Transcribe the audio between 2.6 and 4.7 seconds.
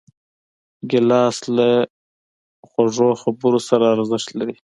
خوږو خبرو سره ارزښت لري.